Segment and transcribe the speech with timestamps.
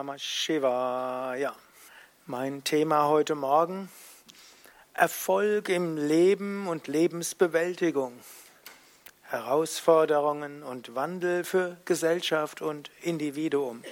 [0.00, 1.54] Namah Shivaya.
[2.24, 3.90] Mein Thema heute Morgen:
[4.94, 8.18] Erfolg im Leben und Lebensbewältigung.
[9.24, 13.84] Herausforderungen und Wandel für Gesellschaft und Individuum.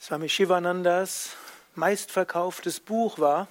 [0.00, 1.36] Swami Shivanandas
[1.76, 3.46] meistverkauftes Buch war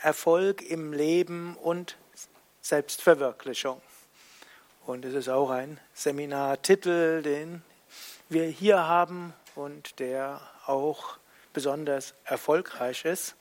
[0.00, 1.98] Erfolg im Leben und
[2.62, 3.82] Selbstverwirklichung.
[4.86, 7.62] Und es ist auch ein Seminartitel, den
[8.30, 11.18] wir hier haben und der auch
[11.52, 13.34] besonders erfolgreich ist.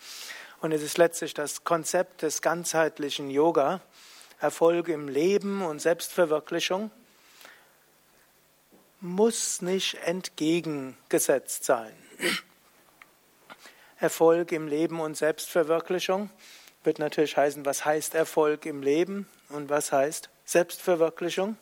[0.62, 3.82] Und es ist letztlich das Konzept des ganzheitlichen Yoga,
[4.42, 6.92] Erfolg im Leben und Selbstverwirklichung,
[9.00, 11.94] muss nicht entgegengesetzt sein.
[14.00, 16.30] Erfolg im Leben und Selbstverwirklichung
[16.84, 21.58] wird natürlich heißen, was heißt Erfolg im Leben und was heißt Selbstverwirklichung.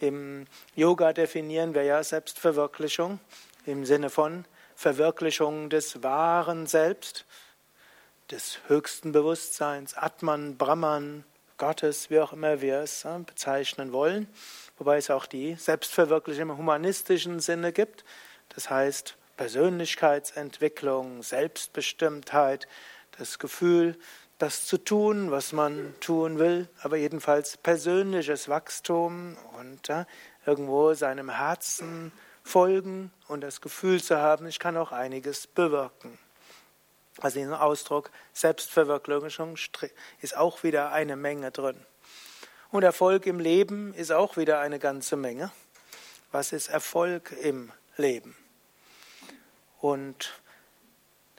[0.00, 3.20] Im Yoga definieren wir ja Selbstverwirklichung
[3.66, 7.26] im Sinne von Verwirklichung des wahren Selbst,
[8.30, 11.24] des höchsten Bewusstseins, Atman, Brahman,
[11.58, 14.26] Gottes, wie auch immer wir es bezeichnen wollen,
[14.78, 18.02] wobei es auch die Selbstverwirklichung im humanistischen Sinne gibt,
[18.48, 22.66] das heißt Persönlichkeitsentwicklung, Selbstbestimmtheit,
[23.18, 23.98] das Gefühl,
[24.40, 30.06] das zu tun, was man tun will, aber jedenfalls persönliches Wachstum und ja,
[30.46, 32.10] irgendwo seinem Herzen
[32.42, 36.18] folgen und das Gefühl zu haben, ich kann auch einiges bewirken.
[37.20, 39.56] Also in diesem Ausdruck Selbstverwirklichung
[40.22, 41.76] ist auch wieder eine Menge drin.
[42.70, 45.52] Und Erfolg im Leben ist auch wieder eine ganze Menge.
[46.32, 48.34] Was ist Erfolg im Leben?
[49.82, 50.39] Und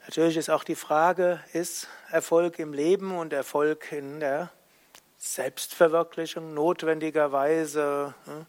[0.02, 4.50] Natürlich ist auch die Frage, ist Erfolg im Leben und Erfolg in der
[5.16, 8.46] Selbstverwirklichung notwendigerweise hm,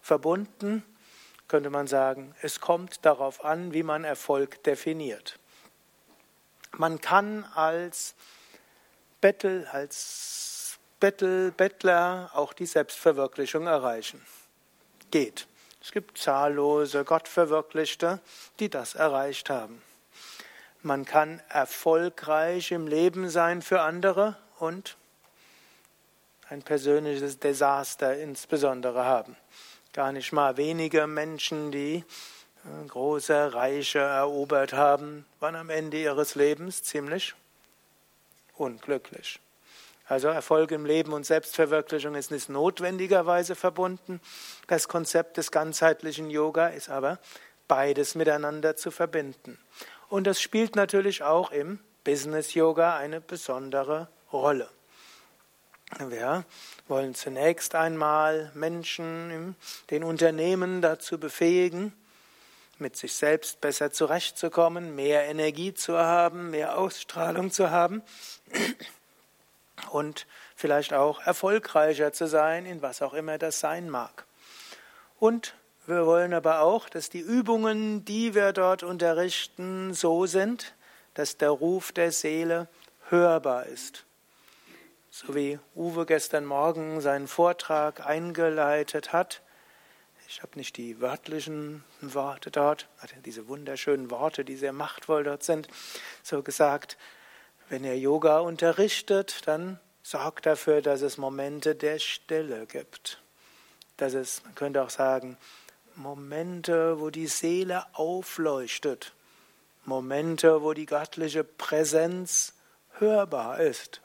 [0.00, 0.84] verbunden?
[1.46, 5.38] Könnte man sagen, es kommt darauf an, wie man Erfolg definiert.
[6.72, 8.16] Man kann als
[9.20, 14.20] Bettel, als Bettel, Bettler auch die Selbstverwirklichung erreichen.
[15.12, 15.46] Geht.
[15.80, 18.18] Es gibt zahllose Gottverwirklichte,
[18.58, 19.80] die das erreicht haben.
[20.86, 24.96] Man kann erfolgreich im Leben sein für andere und
[26.48, 29.36] ein persönliches Desaster insbesondere haben.
[29.92, 36.36] Gar nicht mal wenige Menschen, die äh, große Reiche erobert haben, waren am Ende ihres
[36.36, 37.34] Lebens ziemlich
[38.54, 39.40] unglücklich.
[40.06, 44.20] Also Erfolg im Leben und Selbstverwirklichung ist nicht notwendigerweise verbunden.
[44.68, 47.18] Das Konzept des ganzheitlichen Yoga ist aber
[47.66, 49.58] beides miteinander zu verbinden.
[50.08, 54.68] Und das spielt natürlich auch im Business Yoga eine besondere Rolle.
[55.98, 56.44] Wir
[56.88, 59.56] wollen zunächst einmal Menschen in
[59.90, 61.92] den Unternehmen dazu befähigen,
[62.78, 68.02] mit sich selbst besser zurechtzukommen, mehr Energie zu haben, mehr Ausstrahlung zu haben
[69.90, 74.26] und vielleicht auch erfolgreicher zu sein, in was auch immer das sein mag.
[75.18, 75.54] Und
[75.86, 80.74] wir wollen aber auch, dass die Übungen, die wir dort unterrichten, so sind,
[81.14, 82.68] dass der Ruf der Seele
[83.08, 84.04] hörbar ist.
[85.10, 89.42] So wie Uwe gestern Morgen seinen Vortrag eingeleitet hat.
[90.28, 92.88] Ich habe nicht die wörtlichen Worte dort,
[93.24, 95.68] diese wunderschönen Worte, die sehr machtvoll dort sind,
[96.22, 96.98] so gesagt,
[97.68, 103.20] wenn er Yoga unterrichtet, dann sorgt dafür, dass es Momente der Stille gibt.
[103.96, 105.36] Dass es, man könnte auch sagen,
[105.96, 109.12] Momente, wo die Seele aufleuchtet,
[109.84, 112.52] Momente, wo die göttliche Präsenz
[112.98, 114.02] hörbar ist.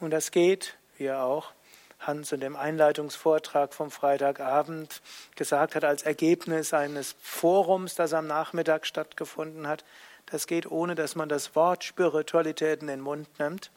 [0.00, 1.52] Und das geht, wie er auch
[1.98, 5.00] Hans in dem Einleitungsvortrag vom Freitagabend
[5.36, 9.84] gesagt hat, als Ergebnis eines Forums, das am Nachmittag stattgefunden hat.
[10.26, 13.70] Das geht ohne, dass man das Wort Spiritualität in den Mund nimmt.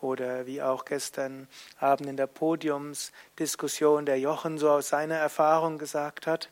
[0.00, 1.48] Oder wie auch gestern
[1.80, 6.50] Abend in der Podiumsdiskussion der Jochen so aus seiner Erfahrung gesagt hat,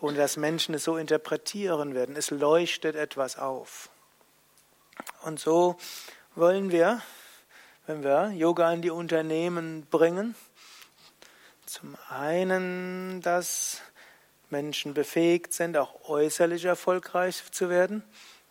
[0.00, 2.16] ohne dass Menschen es so interpretieren werden.
[2.16, 3.90] Es leuchtet etwas auf.
[5.22, 5.76] Und so
[6.34, 7.02] wollen wir,
[7.86, 10.34] wenn wir Yoga in die Unternehmen bringen,
[11.66, 13.80] zum einen, dass
[14.50, 18.04] Menschen befähigt sind, auch äußerlich erfolgreich zu werden,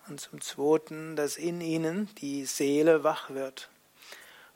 [0.08, 3.70] und zum zweiten, dass in ihnen die Seele wach wird.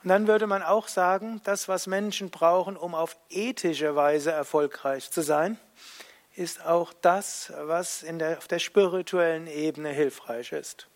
[0.03, 5.11] Und dann würde man auch sagen, das, was Menschen brauchen, um auf ethische Weise erfolgreich
[5.11, 5.59] zu sein,
[6.35, 10.87] ist auch das, was der, auf der spirituellen Ebene hilfreich ist.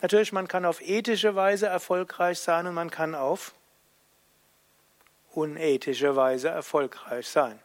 [0.00, 3.52] Natürlich, man kann auf ethische Weise erfolgreich sein und man kann auf
[5.32, 7.58] unethische Weise erfolgreich sein.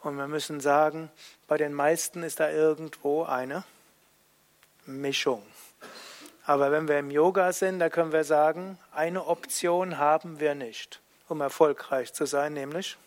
[0.00, 1.10] Und wir müssen sagen,
[1.46, 3.64] bei den meisten ist da irgendwo eine
[4.84, 5.42] Mischung.
[6.46, 11.00] Aber wenn wir im Yoga sind, da können wir sagen, eine Option haben wir nicht,
[11.28, 12.98] um erfolgreich zu sein, nämlich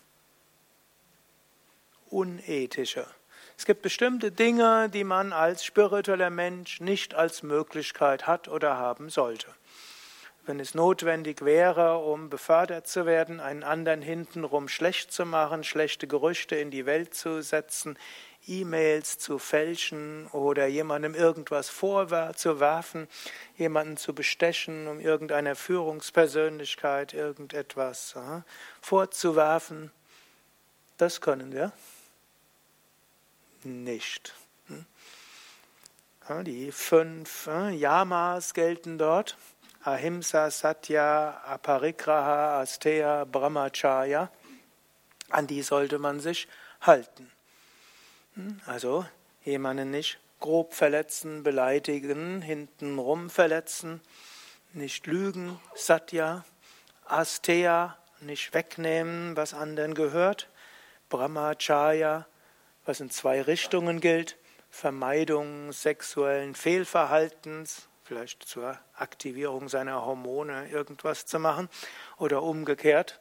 [2.10, 3.06] unethische.
[3.56, 9.10] Es gibt bestimmte Dinge, die man als spiritueller Mensch nicht als Möglichkeit hat oder haben
[9.10, 9.48] sollte.
[10.46, 16.06] Wenn es notwendig wäre, um befördert zu werden, einen anderen hintenrum schlecht zu machen, schlechte
[16.06, 17.98] Gerüchte in die Welt zu setzen,
[18.46, 23.08] E-Mails zu fälschen oder jemandem irgendwas vorzuwerfen,
[23.56, 28.42] jemanden zu bestechen, um irgendeiner Führungspersönlichkeit irgendetwas äh,
[28.80, 29.90] vorzuwerfen,
[30.96, 31.72] das können wir
[33.64, 34.34] nicht.
[34.68, 36.44] Hm?
[36.44, 39.36] Die fünf äh, Yamas gelten dort.
[39.84, 44.30] Ahimsa, Satya, Aparigraha, Asteya, Brahmacharya.
[45.30, 46.48] An die sollte man sich
[46.80, 47.30] halten.
[48.66, 49.04] Also
[49.44, 54.00] jemanden nicht grob verletzen, beleidigen, hintenrum verletzen,
[54.72, 56.44] nicht lügen, Satya,
[57.06, 60.48] Asteya, nicht wegnehmen, was anderen gehört,
[61.08, 62.26] Brahmacharya,
[62.84, 64.36] was in zwei Richtungen gilt.
[64.70, 71.68] Vermeidung sexuellen Fehlverhaltens, vielleicht zur Aktivierung seiner Hormone irgendwas zu machen
[72.18, 73.18] oder umgekehrt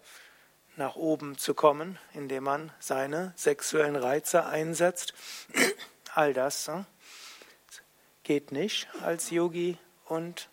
[0.78, 5.14] nach oben zu kommen, indem man seine sexuellen Reize einsetzt.
[6.14, 6.86] All das hm,
[8.24, 10.50] geht nicht als Yogi und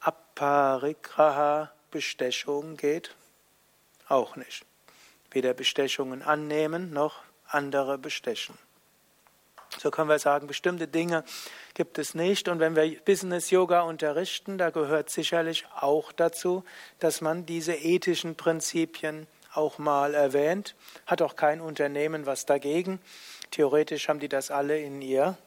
[0.00, 3.14] Aparigraha Bestechung geht
[4.08, 4.64] auch nicht.
[5.30, 8.56] Weder Bestechungen annehmen noch andere bestechen.
[9.80, 11.24] So können wir sagen, bestimmte Dinge
[11.72, 12.48] gibt es nicht.
[12.48, 16.64] Und wenn wir Business Yoga unterrichten, da gehört sicherlich auch dazu,
[16.98, 20.74] dass man diese ethischen Prinzipien auch mal erwähnt.
[21.06, 23.00] Hat auch kein Unternehmen was dagegen.
[23.52, 25.38] Theoretisch haben die das alle in ihr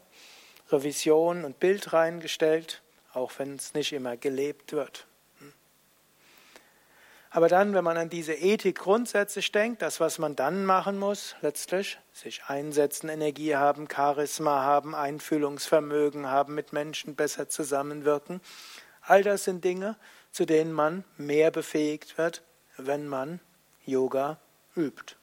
[0.71, 2.81] Revision und Bild reingestellt,
[3.13, 5.06] auch wenn es nicht immer gelebt wird.
[7.35, 11.35] Aber dann, wenn man an diese Ethik grundsätzlich denkt, das, was man dann machen muss,
[11.41, 18.39] letztlich sich einsetzen, Energie haben, Charisma haben, Einfühlungsvermögen haben, mit Menschen besser zusammenwirken,
[19.01, 19.95] all das sind Dinge,
[20.30, 22.44] zu denen man mehr befähigt wird,
[22.77, 23.39] wenn man
[23.83, 24.38] Yoga
[24.75, 25.15] übt.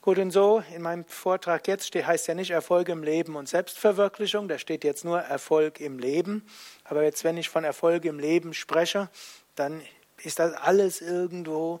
[0.00, 3.46] Gut, und so in meinem Vortrag jetzt steht, heißt ja nicht Erfolg im Leben und
[3.46, 6.46] Selbstverwirklichung, da steht jetzt nur Erfolg im Leben.
[6.84, 9.10] Aber jetzt, wenn ich von Erfolg im Leben spreche,
[9.54, 9.82] dann
[10.22, 11.80] ist das alles irgendwo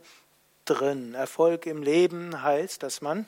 [0.64, 1.14] drin.
[1.14, 3.26] Erfolg im Leben heißt, dass man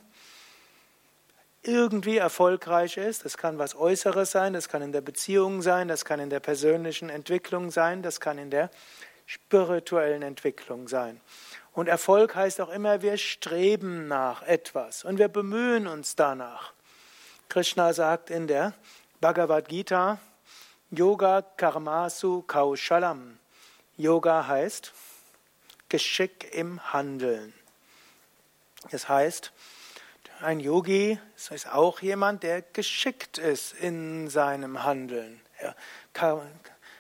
[1.63, 3.25] irgendwie erfolgreich ist.
[3.25, 6.41] Das kann was Äußeres sein, das kann in der Beziehung sein, das kann in der
[6.41, 8.71] persönlichen Entwicklung sein, das kann in der
[9.27, 11.21] spirituellen Entwicklung sein.
[11.73, 16.73] Und Erfolg heißt auch immer, wir streben nach etwas und wir bemühen uns danach.
[17.49, 18.75] Krishna sagt in der
[19.21, 20.19] Bhagavad Gita,
[20.91, 23.39] Yoga Karmasu Kaushalam.
[23.99, 24.93] Yoga heißt
[25.89, 27.53] Geschick im Handeln.
[28.93, 29.53] Das heißt,
[30.41, 35.41] ein Yogi ist auch jemand, der geschickt ist in seinem Handeln.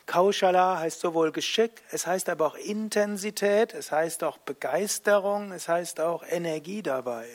[0.06, 6.00] Kaushala heißt sowohl Geschick, es heißt aber auch Intensität, es heißt auch Begeisterung, es heißt
[6.00, 7.28] auch Energie dabei.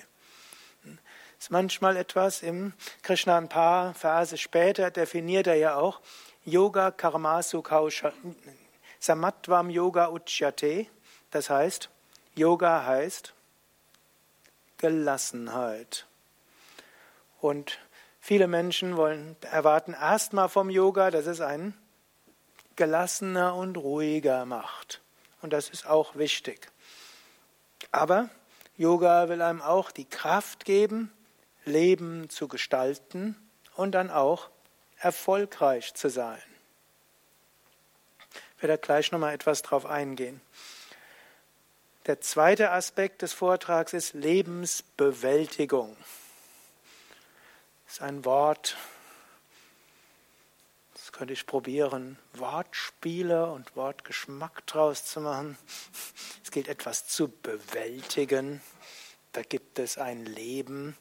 [1.39, 6.01] Ist manchmal etwas im Krishna ein paar Verse später definiert er ja auch
[6.43, 8.13] Yoga Karmasu Kaushala
[9.03, 10.87] Samatvam Yoga Uchyate,
[11.29, 11.89] das heißt,
[12.35, 13.33] Yoga heißt
[14.77, 16.07] Gelassenheit.
[17.41, 17.79] Und
[18.21, 21.77] viele Menschen wollen, erwarten erstmal vom Yoga, dass es einen
[22.77, 25.01] gelassener und ruhiger macht.
[25.41, 26.71] Und das ist auch wichtig.
[27.91, 28.29] Aber
[28.77, 31.11] Yoga will einem auch die Kraft geben,
[31.65, 33.35] Leben zu gestalten
[33.75, 34.49] und dann auch
[34.97, 36.52] erfolgreich zu sein
[38.63, 40.41] werde gleich nochmal etwas darauf eingehen.
[42.05, 45.95] Der zweite Aspekt des Vortrags ist Lebensbewältigung.
[47.85, 48.75] Das ist ein Wort,
[50.93, 55.57] das könnte ich probieren, Wortspiele und Wortgeschmack draus zu machen.
[56.43, 58.61] Es gilt etwas zu bewältigen.
[59.31, 60.97] Da gibt es ein Leben,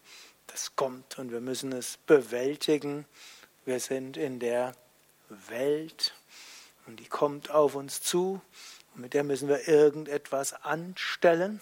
[0.49, 3.07] das kommt und wir müssen es bewältigen.
[3.65, 4.75] Wir sind in der
[5.29, 6.15] Welt
[6.87, 8.41] und die kommt auf uns zu
[8.95, 11.61] und mit der müssen wir irgendetwas anstellen.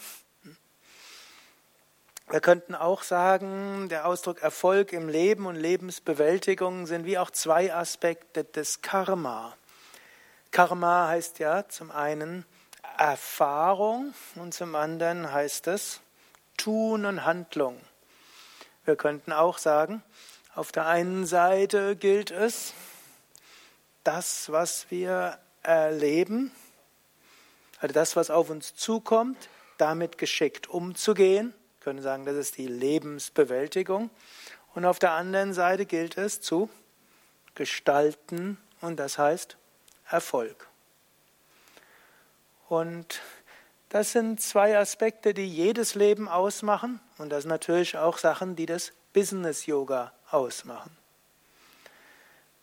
[2.28, 7.74] Wir könnten auch sagen, der Ausdruck Erfolg im Leben und Lebensbewältigung sind wie auch zwei
[7.74, 9.56] Aspekte des Karma.
[10.52, 12.44] Karma heißt ja zum einen
[12.96, 16.00] Erfahrung und zum anderen heißt es
[16.56, 17.80] Tun und Handlung.
[18.84, 20.02] Wir könnten auch sagen,
[20.54, 22.74] auf der einen Seite gilt es,
[24.04, 26.52] das, was wir erleben,
[27.80, 31.54] also das, was auf uns zukommt, damit geschickt umzugehen.
[31.78, 34.10] Wir können sagen, das ist die Lebensbewältigung.
[34.74, 36.68] Und auf der anderen Seite gilt es zu
[37.54, 39.56] gestalten und das heißt
[40.08, 40.68] Erfolg.
[42.68, 43.20] Und
[43.88, 48.66] das sind zwei Aspekte, die jedes Leben ausmachen und das sind natürlich auch Sachen, die
[48.66, 50.96] das Business Yoga ausmachen.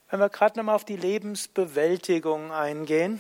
[0.10, 3.20] Wenn wir gerade nochmal auf die Lebensbewältigung eingehen,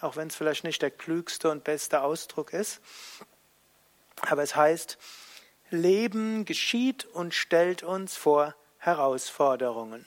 [0.00, 2.80] auch wenn es vielleicht nicht der klügste und beste Ausdruck ist,
[4.22, 4.98] aber es heißt,
[5.70, 10.06] Leben geschieht und stellt uns vor Herausforderungen.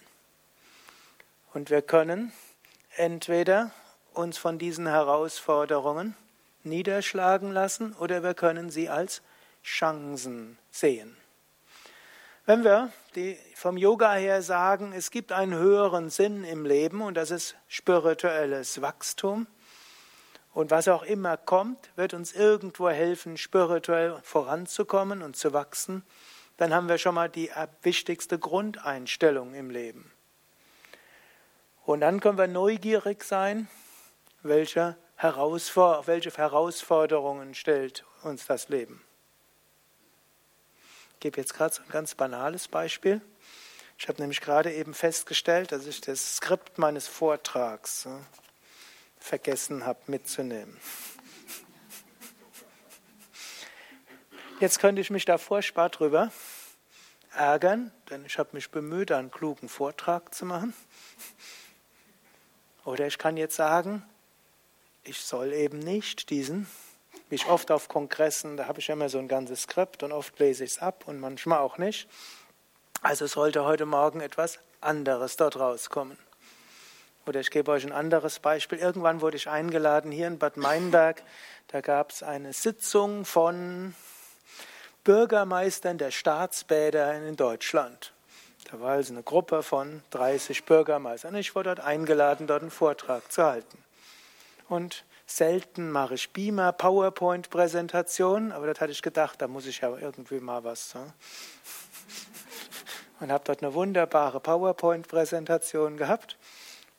[1.53, 2.33] Und wir können
[2.97, 3.71] entweder
[4.13, 6.17] uns von diesen Herausforderungen
[6.63, 9.21] niederschlagen lassen oder wir können sie als
[9.63, 11.15] Chancen sehen.
[12.45, 12.91] Wenn wir
[13.55, 18.81] vom Yoga her sagen, es gibt einen höheren Sinn im Leben und das ist spirituelles
[18.81, 19.47] Wachstum,
[20.53, 26.03] und was auch immer kommt, wird uns irgendwo helfen, spirituell voranzukommen und zu wachsen,
[26.57, 27.49] dann haben wir schon mal die
[27.81, 30.11] wichtigste Grundeinstellung im Leben.
[31.85, 33.69] Und dann können wir neugierig sein,
[34.43, 39.01] welche, Herausfor welche Herausforderungen stellt uns das Leben.
[41.21, 43.21] Gebe jetzt gerade so ein ganz banales Beispiel.
[43.99, 48.07] Ich habe nämlich gerade eben festgestellt, dass ich das Skript meines Vortrags
[49.19, 50.75] vergessen habe mitzunehmen.
[54.59, 56.31] Jetzt könnte ich mich da furchtbar drüber
[57.35, 60.73] ärgern, denn ich habe mich bemüht, einen klugen Vortrag zu machen.
[62.83, 64.03] Oder ich kann jetzt sagen,
[65.03, 66.65] ich soll eben nicht diesen,
[67.31, 70.37] wie ich oft auf Kongressen, da habe ich immer so ein ganzes Skript und oft
[70.37, 72.09] lese ich es ab und manchmal auch nicht.
[73.01, 76.17] Also sollte heute Morgen etwas anderes dort rauskommen.
[77.25, 78.79] Oder ich gebe euch ein anderes Beispiel.
[78.79, 81.23] Irgendwann wurde ich eingeladen hier in Bad Meinberg.
[81.69, 83.95] Da gab es eine Sitzung von
[85.05, 88.11] Bürgermeistern der Staatsbäder in Deutschland.
[88.69, 91.33] Da war also eine Gruppe von 30 Bürgermeistern.
[91.35, 93.77] Ich wurde dort eingeladen, dort einen Vortrag zu halten.
[94.67, 95.05] Und
[95.37, 100.39] selten mache ich Beamer, PowerPoint-Präsentationen, aber das hatte ich gedacht, da muss ich ja irgendwie
[100.39, 100.95] mal was.
[100.95, 101.13] Ne?
[103.19, 106.37] Und habe dort eine wunderbare PowerPoint-Präsentation gehabt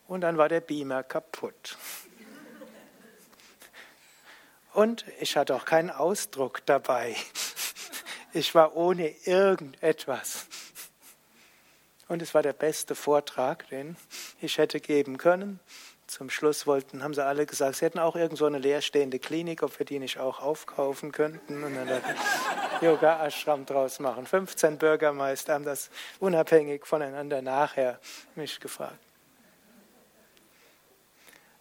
[0.08, 1.76] und dann war der Beamer kaputt.
[4.72, 7.14] Und ich hatte auch keinen Ausdruck dabei.
[8.32, 10.46] Ich war ohne irgendetwas.
[12.08, 13.96] Und es war der beste Vortrag, den
[14.40, 15.60] ich hätte geben können.
[16.12, 19.62] Zum Schluss wollten, haben sie alle gesagt, sie hätten auch irgend so eine leerstehende Klinik,
[19.62, 21.88] ob wir die nicht auch aufkaufen könnten und dann
[22.82, 24.26] Yoga Ashram draus machen.
[24.26, 25.88] 15 Bürgermeister haben das
[26.20, 27.98] unabhängig voneinander nachher
[28.34, 28.98] mich gefragt.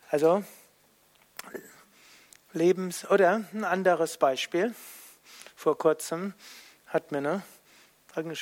[0.09, 0.43] Also
[2.51, 4.75] Lebens- oder ein anderes Beispiel.
[5.55, 6.33] Vor kurzem
[6.87, 7.43] hat mir eine,
[8.15, 8.35] eine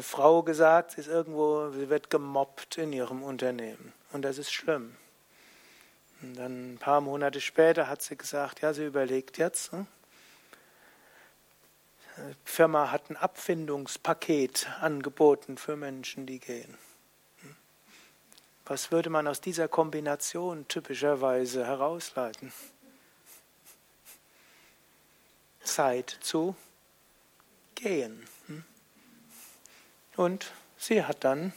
[0.00, 3.92] Frau gesagt, sie ist irgendwo, sie wird gemobbt in ihrem Unternehmen.
[4.12, 4.94] Und das ist schlimm.
[6.20, 9.72] Und dann ein paar Monate später hat sie gesagt, ja, sie überlegt jetzt.
[9.72, 9.86] Ne?
[12.16, 16.76] Die Firma hat ein Abfindungspaket angeboten für Menschen, die gehen.
[18.64, 22.52] Was würde man aus dieser Kombination typischerweise herausleiten?
[25.62, 26.56] Zeit zu
[27.74, 28.26] gehen.
[30.16, 31.52] Und sie hat dann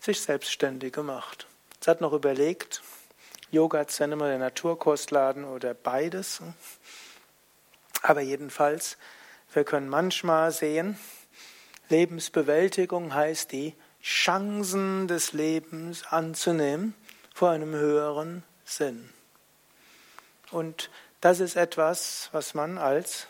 [0.00, 1.46] sich selbstständig gemacht.
[1.80, 2.82] Sie hat noch überlegt,
[3.52, 6.40] Yoga Zenema, der Naturkostladen oder beides.
[8.00, 8.96] Aber jedenfalls,
[9.52, 10.98] wir können manchmal sehen,
[11.90, 16.94] Lebensbewältigung heißt die Chancen des Lebens anzunehmen
[17.34, 19.10] vor einem höheren Sinn.
[20.50, 20.88] Und
[21.20, 23.26] das ist etwas, was man als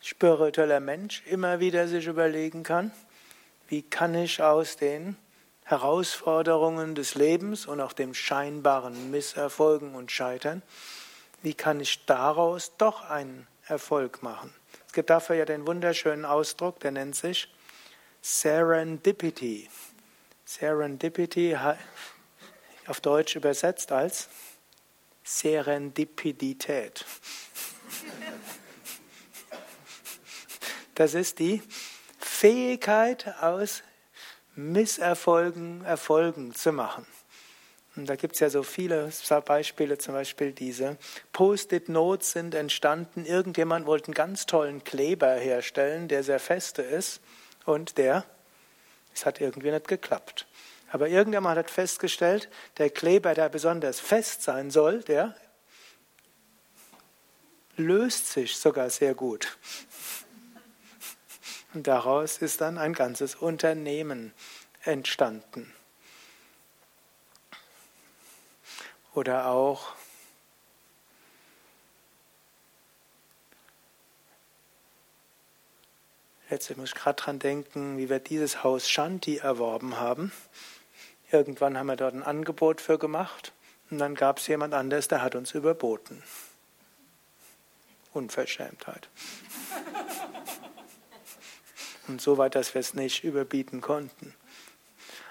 [0.00, 2.90] spiritueller Mensch immer wieder sich überlegen kann.
[3.68, 5.18] Wie kann ich aus den
[5.66, 10.62] Herausforderungen des Lebens und auch dem scheinbaren Misserfolgen und Scheitern,
[11.42, 14.54] wie kann ich daraus doch einen Erfolg machen?
[14.86, 17.52] Es gibt dafür ja den wunderschönen Ausdruck, der nennt sich
[18.22, 19.68] Serendipity.
[20.44, 21.56] Serendipity
[22.86, 24.28] auf Deutsch übersetzt als
[25.24, 27.04] Serendipidität.
[30.94, 31.60] Das ist die
[32.20, 33.82] Fähigkeit aus
[34.56, 37.06] Misserfolgen Erfolgen zu machen.
[37.94, 39.10] Und da gibt es ja so viele
[39.46, 40.98] Beispiele, zum Beispiel diese
[41.32, 43.24] Post-it-Notes sind entstanden.
[43.24, 47.20] Irgendjemand wollte einen ganz tollen Kleber herstellen, der sehr feste ist
[47.64, 48.24] und der,
[49.14, 50.46] es hat irgendwie nicht geklappt.
[50.90, 55.34] Aber irgendjemand hat festgestellt, der Kleber, der besonders fest sein soll, der
[57.76, 59.58] löst sich sogar sehr gut.
[61.76, 64.32] Und daraus ist dann ein ganzes Unternehmen
[64.84, 65.74] entstanden.
[69.12, 69.92] Oder auch
[76.48, 80.32] Letztlich muss ich gerade dran denken, wie wir dieses Haus Shanti erworben haben.
[81.30, 83.52] Irgendwann haben wir dort ein Angebot für gemacht
[83.90, 86.22] und dann gab es jemand anderes, der hat uns überboten.
[88.14, 89.10] Unverschämtheit.
[92.08, 94.34] Und so weit, dass wir es nicht überbieten konnten.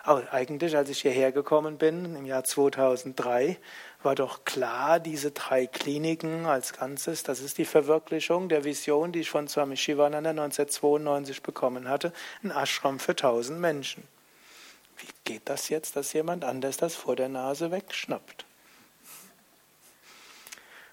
[0.03, 3.57] Aber eigentlich, als ich hierher gekommen bin, im Jahr 2003,
[4.03, 9.21] war doch klar, diese drei Kliniken als Ganzes, das ist die Verwirklichung der Vision, die
[9.21, 12.13] ich von Swami Shivananda 1992 bekommen hatte,
[12.43, 14.03] ein Ashram für tausend Menschen.
[14.97, 18.45] Wie geht das jetzt, dass jemand anders das vor der Nase wegschnappt?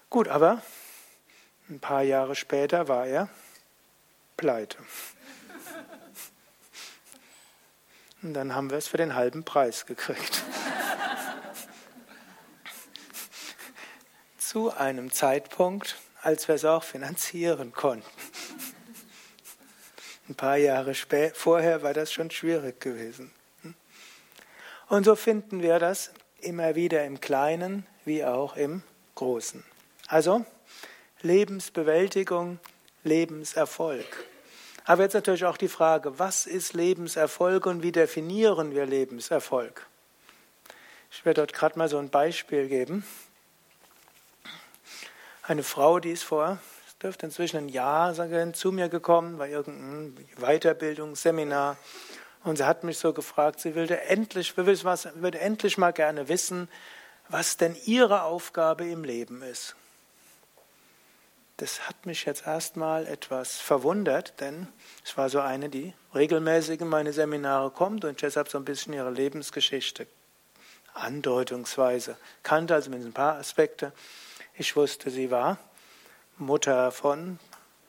[0.09, 0.61] Gut, aber
[1.69, 3.29] ein paar Jahre später war er
[4.37, 4.77] pleite.
[8.23, 10.43] Und dann haben wir es für den halben Preis gekriegt.
[14.37, 18.07] Zu einem Zeitpunkt, als wir es auch finanzieren konnten.
[20.29, 20.93] Ein paar Jahre
[21.33, 23.31] vorher war das schon schwierig gewesen.
[24.87, 28.83] Und so finden wir das immer wieder im Kleinen wie auch im
[29.15, 29.63] Großen.
[30.07, 30.45] Also
[31.21, 32.59] Lebensbewältigung,
[33.03, 34.05] Lebenserfolg.
[34.85, 39.87] Aber jetzt natürlich auch die Frage, was ist Lebenserfolg und wie definieren wir Lebenserfolg?
[41.09, 43.05] Ich werde dort gerade mal so ein Beispiel geben.
[45.43, 49.49] Eine Frau, die ist vor, es dürfte inzwischen ein Jahr sein, zu mir gekommen bei
[49.49, 51.77] irgendeinem Weiterbildungsseminar
[52.43, 56.69] und sie hat mich so gefragt, sie würde endlich, würde endlich mal gerne wissen,
[57.29, 59.75] was denn ihre Aufgabe im Leben ist
[61.57, 64.67] das hat mich jetzt erstmal etwas verwundert, denn
[65.03, 68.93] es war so eine, die regelmäßig in meine Seminare kommt und deshalb so ein bisschen
[68.93, 70.07] ihre Lebensgeschichte
[70.93, 73.93] andeutungsweise kannte, also mit ein paar Aspekte.
[74.55, 75.57] Ich wusste, sie war
[76.37, 77.39] Mutter von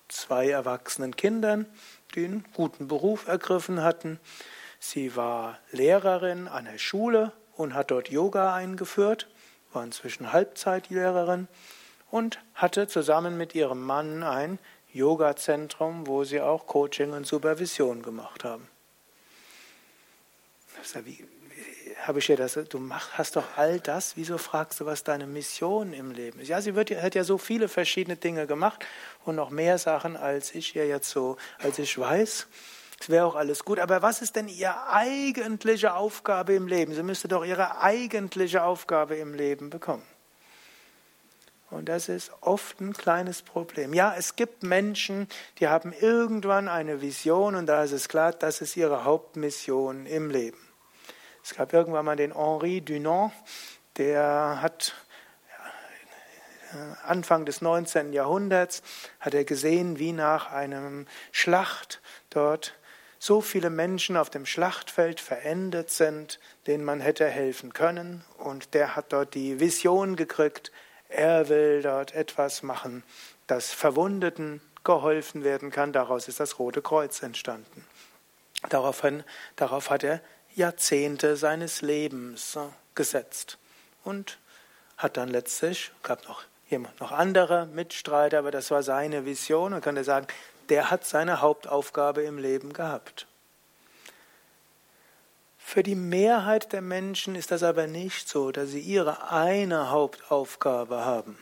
[0.09, 1.67] zwei erwachsenen Kindern,
[2.15, 4.21] die einen guten Beruf ergriffen hatten.
[4.79, 9.29] Sie war Lehrerin an der Schule und hat dort Yoga eingeführt,
[9.73, 11.49] war inzwischen Halbzeitlehrerin
[12.15, 14.61] und hatte zusammen mit ihrem Mann ein
[14.93, 18.69] Yoga-Zentrum, wo sie auch Coaching und Supervision gemacht haben.
[22.07, 22.57] Habe ich ihr das?
[22.69, 24.17] Du hast doch all das.
[24.17, 26.47] Wieso fragst du, was deine Mission im Leben ist?
[26.47, 28.87] Ja, sie wird, hat ja so viele verschiedene Dinge gemacht
[29.25, 32.47] und noch mehr Sachen, als ich ihr jetzt so, als ich weiß.
[33.01, 33.81] Es wäre auch alles gut.
[33.81, 36.95] Aber was ist denn ihre eigentliche Aufgabe im Leben?
[36.95, 40.05] Sie müsste doch ihre eigentliche Aufgabe im Leben bekommen.
[41.71, 43.95] Und das ist oft ein kleines Problem.
[43.95, 48.61] Ja, es gibt Menschen, die haben irgendwann eine Vision und da ist es klar, das
[48.61, 50.59] ist ihre Hauptmission im Leben.
[51.43, 53.33] Es gab irgendwann mal den Henri Dunant,
[53.97, 54.95] der hat
[57.05, 58.13] Anfang des 19.
[58.13, 58.83] Jahrhunderts
[59.21, 62.01] hat er gesehen, wie nach einem Schlacht
[62.31, 62.75] dort
[63.19, 68.25] so viele Menschen auf dem Schlachtfeld verendet sind, denen man hätte helfen können.
[68.39, 70.73] Und der hat dort die Vision gekriegt,
[71.15, 73.03] er will dort etwas machen,
[73.47, 75.93] dass Verwundeten geholfen werden kann.
[75.93, 77.87] Daraus ist das Rote Kreuz entstanden.
[78.69, 79.25] Daraufhin,
[79.57, 80.21] darauf hat er
[80.55, 82.59] Jahrzehnte seines Lebens
[82.95, 83.59] gesetzt
[84.05, 84.39] und
[84.97, 89.83] hat dann letztlich, gab noch jemand, noch andere Mitstreiter, aber das war seine Vision und
[89.83, 90.27] kann er sagen,
[90.69, 93.27] der hat seine Hauptaufgabe im Leben gehabt.
[95.67, 101.05] Für die Mehrheit der Menschen ist das aber nicht so, dass sie ihre eine Hauptaufgabe
[101.05, 101.37] haben,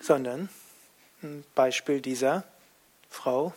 [0.00, 0.48] sondern
[1.22, 2.44] ein Beispiel dieser
[3.10, 3.52] Frau,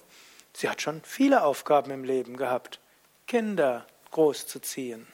[0.53, 2.79] sie hat schon viele Aufgaben im Leben gehabt.
[3.27, 5.07] Kinder großzuziehen,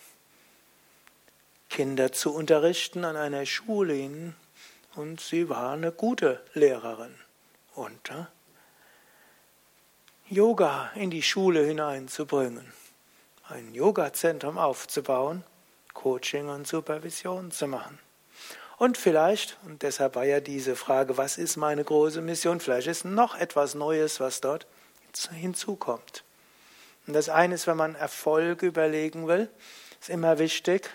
[1.69, 4.33] Kinder zu unterrichten an einer Schule
[4.95, 7.13] und sie war eine gute Lehrerin.
[7.75, 8.25] Und äh,
[10.29, 12.71] Yoga in die Schule hineinzubringen
[13.53, 15.43] ein Yoga-Zentrum aufzubauen,
[15.93, 17.99] Coaching und Supervision zu machen.
[18.77, 23.05] Und vielleicht, und deshalb war ja diese Frage, was ist meine große Mission, vielleicht ist
[23.05, 24.65] noch etwas Neues, was dort
[25.31, 26.23] hinzukommt.
[27.05, 29.49] Und das eine ist, wenn man Erfolg überlegen will,
[30.01, 30.89] ist immer wichtig,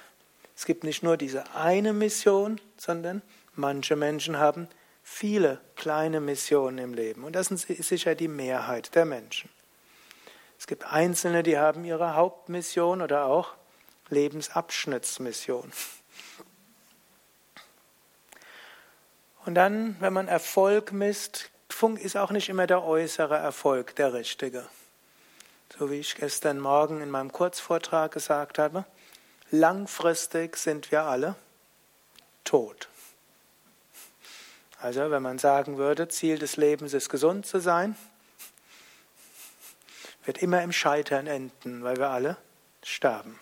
[0.57, 3.23] Es gibt nicht nur diese eine Mission, sondern
[3.55, 4.67] manche Menschen haben
[5.05, 7.23] viele kleine Missionen im Leben.
[7.23, 9.49] Und das ist sicher die Mehrheit der Menschen.
[10.59, 13.55] Es gibt Einzelne, die haben ihre Hauptmission oder auch
[14.09, 15.73] Lebensabschnittsmission.
[19.45, 21.51] Und dann, wenn man Erfolg misst,
[22.01, 24.67] ist auch nicht immer der äußere Erfolg der richtige.
[25.79, 28.85] So wie ich gestern Morgen in meinem Kurzvortrag gesagt habe,
[29.51, 31.37] langfristig sind wir alle
[32.43, 32.89] tot.
[34.81, 37.97] Also wenn man sagen würde, Ziel des Lebens ist gesund zu sein,
[40.29, 42.37] wird immer im Scheitern enden, weil wir alle
[42.83, 43.41] sterben.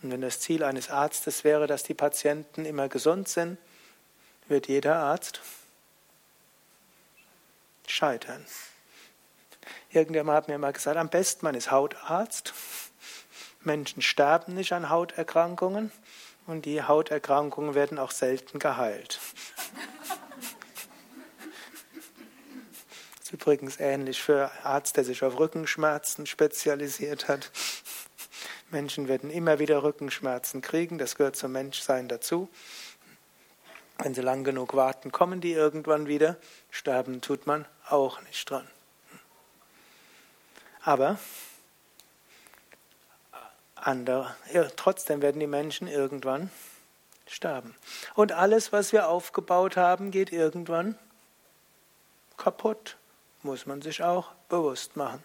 [0.00, 3.58] Und wenn das Ziel eines Arztes wäre, dass die Patienten immer gesund sind,
[4.48, 5.42] wird jeder Arzt
[7.86, 8.46] scheitern.
[9.90, 12.54] Irgendjemand hat mir mal gesagt, am besten man ist Hautarzt.
[13.60, 15.92] Menschen sterben nicht an Hauterkrankungen
[16.46, 19.20] und die Hauterkrankungen werden auch selten geheilt.
[23.18, 27.50] Das übrigens ähnlich für einen Arzt, der sich auf Rückenschmerzen spezialisiert hat.
[28.70, 32.48] Menschen werden immer wieder Rückenschmerzen kriegen, das gehört zum Menschsein dazu.
[33.98, 36.36] Wenn sie lang genug warten, kommen die irgendwann wieder.
[36.70, 38.66] Sterben tut man auch nicht dran.
[40.82, 41.18] Aber
[43.74, 46.50] andere, ja, trotzdem werden die Menschen irgendwann
[47.26, 47.74] sterben.
[48.14, 50.98] Und alles, was wir aufgebaut haben, geht irgendwann
[52.36, 52.96] kaputt.
[53.42, 55.22] Muss man sich auch bewusst machen.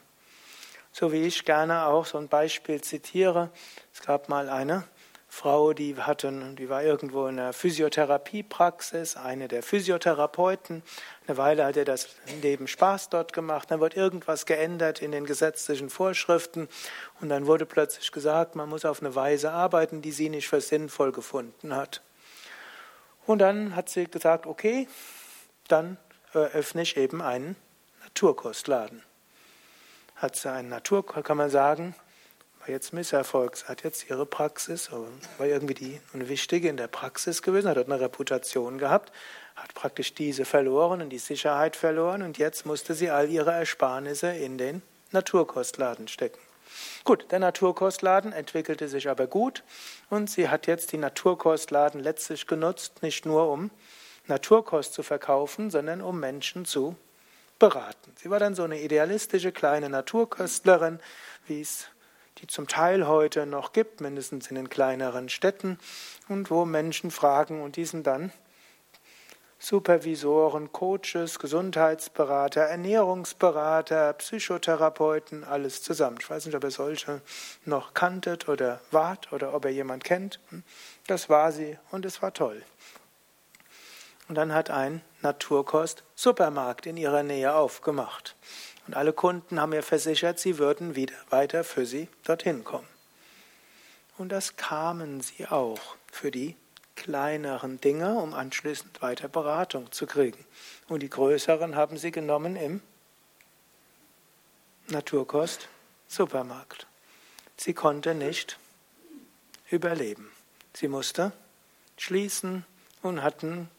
[0.92, 3.50] So wie ich gerne auch so ein Beispiel zitiere.
[3.94, 4.86] Es gab mal eine
[5.28, 10.82] Frau, die hatte, die war irgendwo in einer Physiotherapiepraxis, eine der Physiotherapeuten.
[11.28, 13.70] Eine Weile hat er das Leben Spaß dort gemacht.
[13.70, 16.70] Dann wird irgendwas geändert in den gesetzlichen Vorschriften
[17.20, 20.62] und dann wurde plötzlich gesagt, man muss auf eine Weise arbeiten, die sie nicht für
[20.62, 22.02] sinnvoll gefunden hat.
[23.26, 24.88] Und dann hat sie gesagt, okay,
[25.68, 25.98] dann
[26.32, 27.58] eröffne ich eben einen
[28.16, 29.04] Naturkostladen.
[30.16, 31.96] Hat sie einen Naturkostladen, kann man sagen,
[32.62, 37.68] war jetzt Misserfolg, hat jetzt ihre Praxis, war irgendwie die wichtige in der Praxis gewesen,
[37.68, 39.12] hat dort eine Reputation gehabt,
[39.58, 44.30] hat praktisch diese verloren und die Sicherheit verloren und jetzt musste sie all ihre Ersparnisse
[44.30, 46.40] in den Naturkostladen stecken.
[47.04, 49.62] Gut, der Naturkostladen entwickelte sich aber gut
[50.10, 53.72] und sie hat jetzt die Naturkostladen letztlich genutzt, nicht nur um
[54.28, 56.96] Naturkost zu verkaufen, sondern um Menschen zu
[57.60, 58.14] beraten.
[58.18, 61.00] Sie war dann so eine idealistische kleine Naturköstlerin,
[61.48, 61.88] wie es
[62.40, 65.80] die zum Teil heute noch gibt, mindestens in den kleineren Städten,
[66.28, 68.32] und wo Menschen fragen und diesen dann
[69.58, 76.18] Supervisoren, Coaches, Gesundheitsberater, Ernährungsberater, Psychotherapeuten, alles zusammen.
[76.20, 77.22] Ich weiß nicht, ob ihr solche
[77.64, 80.40] noch kanntet oder wart oder ob ihr jemand kennt.
[81.08, 82.62] Das war sie und es war toll.
[84.28, 88.36] Und dann hat ein Naturkost-Supermarkt in ihrer Nähe aufgemacht.
[88.88, 92.88] Und alle Kunden haben ihr versichert, sie würden wieder weiter für sie dorthin kommen.
[94.18, 95.80] Und das kamen sie auch
[96.12, 96.56] für die
[96.96, 100.44] kleineren Dinge, um anschließend weiter Beratung zu kriegen.
[100.88, 102.82] Und die größeren haben sie genommen im
[104.88, 105.68] Naturkost
[106.08, 106.88] Supermarkt.
[107.58, 108.60] Sie konnte nicht
[109.70, 110.32] überleben.
[110.74, 111.32] Sie musste
[111.98, 112.66] schließen
[113.02, 113.70] und hatten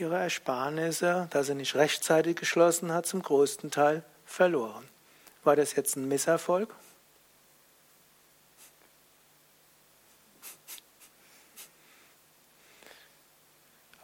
[0.00, 4.88] ihre Ersparnisse, da sie nicht rechtzeitig geschlossen hat, zum größten Teil verloren.
[5.44, 6.74] War das jetzt ein Misserfolg?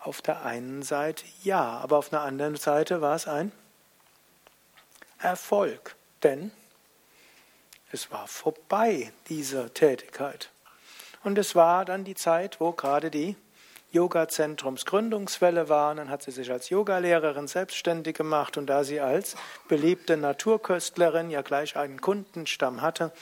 [0.00, 3.50] Auf der einen Seite ja, aber auf der anderen Seite war es ein
[5.18, 6.52] Erfolg, denn
[7.90, 10.50] es war vorbei, diese Tätigkeit.
[11.24, 13.36] Und es war dann die Zeit, wo gerade die
[13.96, 15.90] Yoga-Zentrums Gründungswelle war.
[15.90, 19.36] Und dann hat sie sich als Yogalehrerin selbstständig gemacht und da sie als
[19.68, 23.12] beliebte Naturköstlerin ja gleich einen Kundenstamm hatte,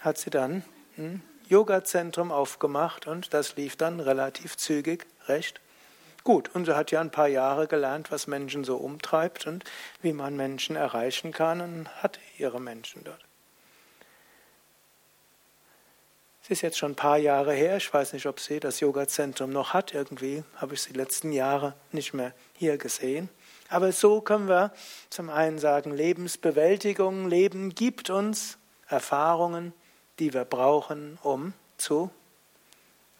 [0.00, 0.64] hat sie dann
[0.96, 5.60] ein Yoga-Zentrum aufgemacht und das lief dann relativ zügig recht
[6.24, 6.54] gut.
[6.54, 9.64] Und sie hat ja ein paar Jahre gelernt, was Menschen so umtreibt und
[10.00, 13.31] wie man Menschen erreichen kann und hat ihre Menschen dort.
[16.42, 17.76] Es ist jetzt schon ein paar Jahre her.
[17.76, 19.94] Ich weiß nicht, ob sie das Yoga-Zentrum noch hat.
[19.94, 23.28] Irgendwie habe ich sie die letzten Jahre nicht mehr hier gesehen.
[23.68, 24.72] Aber so können wir
[25.08, 29.72] zum einen sagen, Lebensbewältigung, Leben gibt uns Erfahrungen,
[30.18, 32.10] die wir brauchen, um zu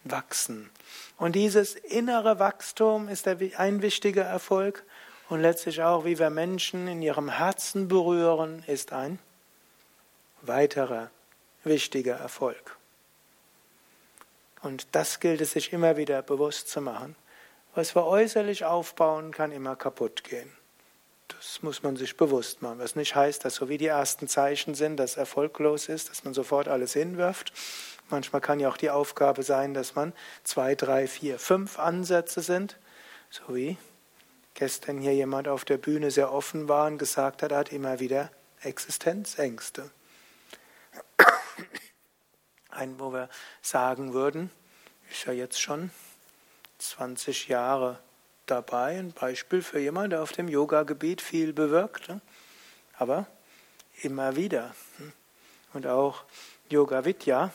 [0.02, 0.68] wachsen.
[1.16, 4.84] Und dieses innere Wachstum ist ein wichtiger Erfolg
[5.28, 9.20] und letztlich auch, wie wir Menschen in ihrem Herzen berühren, ist ein
[10.42, 11.10] weiterer
[11.62, 12.81] wichtiger Erfolg.
[14.62, 17.16] Und das gilt es sich immer wieder bewusst zu machen.
[17.74, 20.52] Was wir äußerlich aufbauen, kann immer kaputt gehen.
[21.28, 22.78] Das muss man sich bewusst machen.
[22.78, 26.34] Was nicht heißt, dass so wie die ersten Zeichen sind, dass erfolglos ist, dass man
[26.34, 27.52] sofort alles hinwirft.
[28.10, 30.12] Manchmal kann ja auch die Aufgabe sein, dass man
[30.44, 32.78] zwei, drei, vier, fünf Ansätze sind.
[33.30, 33.78] So wie
[34.54, 38.00] gestern hier jemand auf der Bühne sehr offen war und gesagt hat, er hat immer
[38.00, 39.90] wieder Existenzängste.
[42.72, 43.28] Ein, wo wir
[43.60, 44.50] sagen würden,
[45.10, 45.90] ist ja jetzt schon
[46.78, 47.98] 20 Jahre
[48.46, 52.20] dabei, ein Beispiel für jemanden, der auf dem Yoga-Gebiet viel bewirkt, ne?
[52.98, 53.26] aber
[54.02, 54.74] immer wieder.
[55.72, 56.24] Und auch
[56.68, 57.52] Yoga Vidya,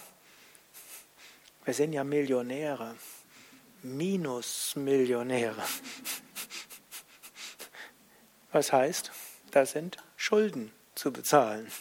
[1.65, 2.95] wir sind ja Millionäre,
[3.83, 5.63] Minusmillionäre.
[8.51, 9.11] Was heißt,
[9.51, 11.71] da sind Schulden zu bezahlen.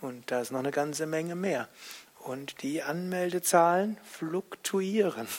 [0.00, 1.68] Und da ist noch eine ganze Menge mehr.
[2.24, 5.28] Und die Anmeldezahlen fluktuieren.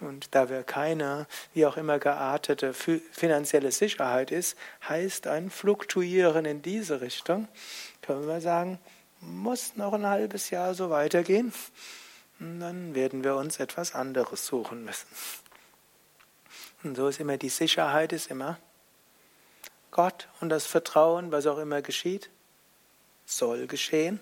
[0.00, 4.56] Und da wir keine, wie auch immer geartete finanzielle Sicherheit ist,
[4.88, 7.46] heißt ein Fluktuieren in diese Richtung,
[8.00, 8.80] können wir sagen,
[9.20, 11.52] muss noch ein halbes Jahr so weitergehen.
[12.40, 15.06] Und dann werden wir uns etwas anderes suchen müssen.
[16.82, 18.58] Und so ist immer die Sicherheit, ist immer
[19.92, 22.30] Gott und das Vertrauen, was auch immer geschieht,
[23.24, 24.18] soll geschehen.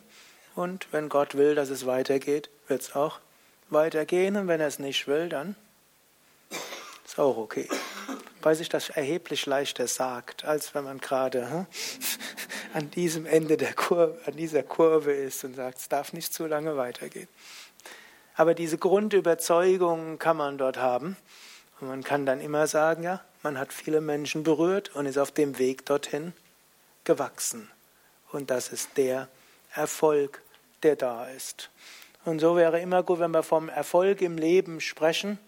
[0.55, 3.21] Und wenn Gott will, dass es weitergeht, wird es auch
[3.69, 4.37] weitergehen.
[4.37, 5.57] Und wenn er es nicht will, dann
[7.05, 7.69] ist auch okay.
[8.43, 11.67] Weil sich das erheblich leichter sagt, als wenn man gerade hm,
[12.75, 16.47] an diesem Ende der Kurve, an dieser Kurve ist und sagt, es darf nicht zu
[16.47, 17.29] lange weitergehen.
[18.37, 21.17] Aber diese Grundüberzeugung kann man dort haben.
[21.81, 25.31] Und man kann dann immer sagen, ja, man hat viele Menschen berührt und ist auf
[25.31, 26.33] dem Weg dorthin
[27.05, 27.71] gewachsen.
[28.33, 29.29] Und das ist der
[29.75, 30.43] Erfolg,
[30.83, 31.71] der da ist.
[32.25, 35.39] Und so wäre immer gut, wenn wir vom Erfolg im Leben sprechen,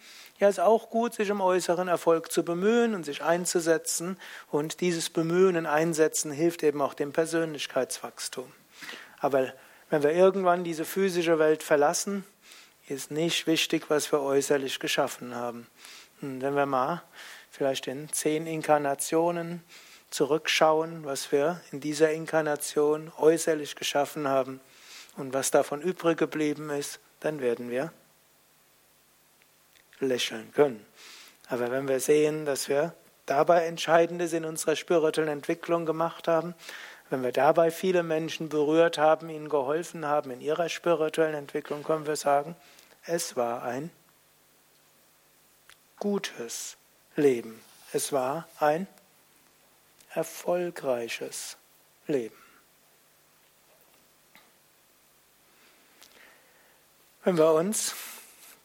[0.42, 4.18] ja, es ist auch gut, sich um äußeren Erfolg zu bemühen und sich einzusetzen.
[4.50, 8.50] Und dieses Bemühen und Einsetzen hilft eben auch dem Persönlichkeitswachstum.
[9.20, 9.52] Aber
[9.88, 12.24] wenn wir irgendwann diese physische Welt verlassen,
[12.88, 15.68] ist nicht wichtig, was wir äußerlich geschaffen haben.
[16.20, 17.04] Und wenn wir mal
[17.52, 19.62] vielleicht in zehn Inkarnationen
[20.12, 24.60] zurückschauen, was wir in dieser Inkarnation äußerlich geschaffen haben
[25.16, 27.92] und was davon übrig geblieben ist, dann werden wir
[29.98, 30.84] lächeln können.
[31.48, 32.94] Aber wenn wir sehen, dass wir
[33.26, 36.54] dabei Entscheidendes in unserer spirituellen Entwicklung gemacht haben,
[37.08, 42.06] wenn wir dabei viele Menschen berührt haben, ihnen geholfen haben in ihrer spirituellen Entwicklung, können
[42.06, 42.56] wir sagen,
[43.04, 43.90] es war ein
[45.98, 46.76] gutes
[47.16, 47.60] Leben.
[47.92, 48.86] Es war ein
[50.14, 51.56] erfolgreiches
[52.06, 52.36] Leben.
[57.24, 57.94] Wenn wir uns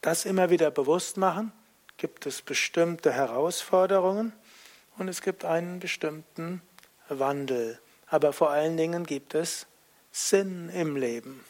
[0.00, 1.52] das immer wieder bewusst machen,
[1.96, 4.32] gibt es bestimmte Herausforderungen
[4.96, 6.62] und es gibt einen bestimmten
[7.08, 7.78] Wandel.
[8.08, 9.66] Aber vor allen Dingen gibt es
[10.10, 11.44] Sinn im Leben.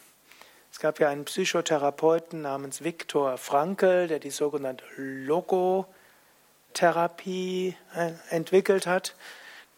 [0.72, 9.14] Es gab ja einen Psychotherapeuten namens Viktor Frankl, der die sogenannte Logotherapie äh, entwickelt hat.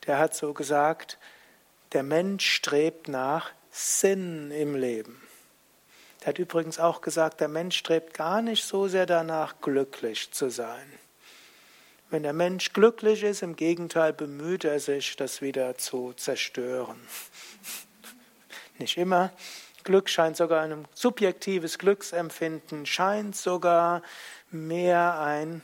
[0.07, 1.19] Der hat so gesagt,
[1.93, 5.21] der Mensch strebt nach Sinn im Leben.
[6.21, 10.51] Der hat übrigens auch gesagt, der Mensch strebt gar nicht so sehr danach, glücklich zu
[10.51, 10.93] sein.
[12.11, 17.01] Wenn der Mensch glücklich ist, im Gegenteil bemüht er sich, das wieder zu zerstören.
[18.79, 19.33] Nicht immer.
[19.85, 24.03] Glück scheint sogar ein subjektives Glücksempfinden, scheint sogar
[24.51, 25.63] mehr ein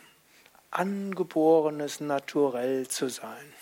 [0.71, 3.53] angeborenes Naturell zu sein.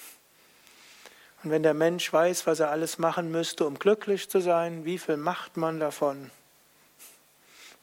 [1.44, 4.98] Und wenn der Mensch weiß, was er alles machen müsste, um glücklich zu sein, wie
[4.98, 6.30] viel macht man davon?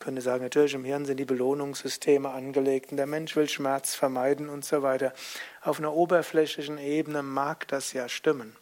[0.02, 4.50] könnte sagen, natürlich im Hirn sind die Belohnungssysteme angelegt und der Mensch will Schmerz vermeiden
[4.50, 5.14] und so weiter.
[5.62, 8.56] Auf einer oberflächlichen Ebene mag das ja stimmen.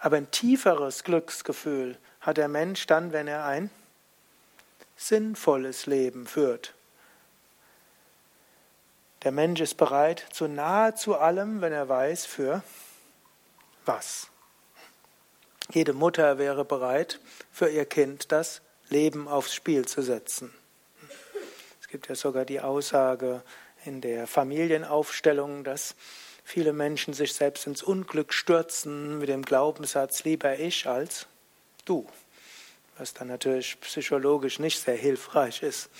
[0.00, 3.70] Aber ein tieferes Glücksgefühl hat der Mensch dann, wenn er ein
[4.96, 6.74] sinnvolles Leben führt.
[9.22, 12.62] Der Mensch ist bereit zu nahezu allem, wenn er weiß, für
[13.84, 14.28] was.
[15.72, 20.52] Jede Mutter wäre bereit, für ihr Kind das Leben aufs Spiel zu setzen
[21.92, 23.42] gibt ja sogar die Aussage
[23.84, 25.94] in der Familienaufstellung, dass
[26.42, 31.26] viele Menschen sich selbst ins Unglück stürzen mit dem Glaubenssatz lieber ich als
[31.84, 32.08] du,
[32.96, 35.90] was dann natürlich psychologisch nicht sehr hilfreich ist.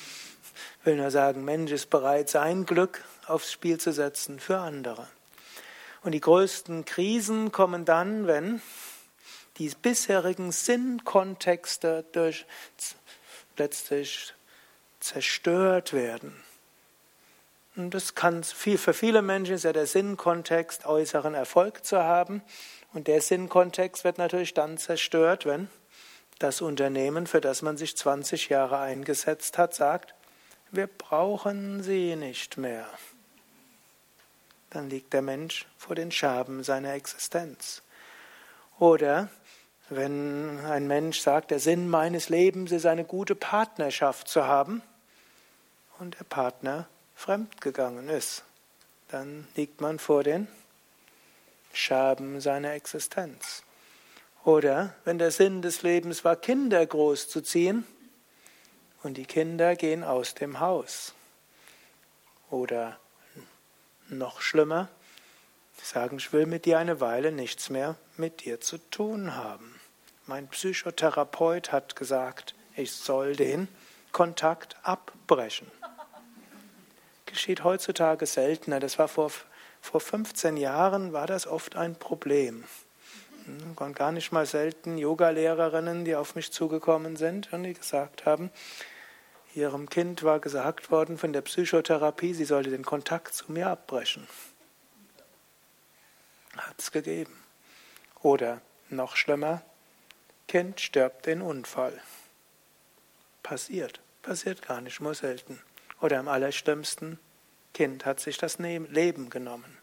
[0.80, 5.06] Ich will nur sagen, Mensch ist bereit, sein Glück aufs Spiel zu setzen für andere.
[6.02, 8.60] Und die größten Krisen kommen dann, wenn
[9.58, 12.46] die bisherigen Sinnkontexte durch
[13.56, 14.34] letztlich
[14.98, 16.34] zerstört werden.
[17.76, 22.42] Und das kann viel, für viele Menschen ist ja der Sinnkontext, äußeren Erfolg zu haben.
[22.92, 25.70] Und der Sinnkontext wird natürlich dann zerstört, wenn
[26.38, 30.14] das Unternehmen, für das man sich 20 Jahre eingesetzt hat, sagt,
[30.70, 32.86] wir brauchen sie nicht mehr.
[34.72, 37.82] Dann liegt der Mensch vor den Scherben seiner Existenz.
[38.78, 39.28] Oder
[39.90, 44.80] wenn ein Mensch sagt, der Sinn meines Lebens ist eine gute Partnerschaft zu haben
[45.98, 48.44] und der Partner fremdgegangen ist,
[49.08, 50.48] dann liegt man vor den
[51.74, 53.64] Scherben seiner Existenz.
[54.42, 57.86] Oder wenn der Sinn des Lebens war, Kinder großzuziehen
[59.02, 61.12] und die Kinder gehen aus dem Haus.
[62.50, 62.98] Oder
[64.18, 64.88] noch schlimmer,
[65.82, 69.80] sagen, ich will mit dir eine Weile nichts mehr mit dir zu tun haben.
[70.26, 73.68] Mein Psychotherapeut hat gesagt, ich soll den
[74.12, 75.66] Kontakt abbrechen
[77.32, 78.78] geschieht heutzutage seltener.
[78.78, 79.32] Das war vor,
[79.80, 82.64] vor 15 Jahren war das oft ein Problem.
[83.46, 88.26] Hm, waren gar nicht mal selten Yogalehrerinnen, die auf mich zugekommen sind und die gesagt
[88.26, 88.50] haben,
[89.54, 94.26] ihrem Kind war gesagt worden von der Psychotherapie, sie sollte den Kontakt zu mir abbrechen.
[96.56, 97.36] Hat es gegeben.
[98.22, 99.62] Oder noch schlimmer,
[100.48, 102.00] Kind stirbt in Unfall.
[103.42, 104.00] Passiert.
[104.22, 105.60] Passiert gar nicht, nur selten.
[106.00, 107.18] Oder im allerschlimmsten,
[107.74, 109.78] Kind hat sich das Leben genommen.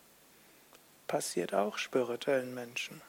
[1.08, 3.02] Passiert auch spirituellen Menschen.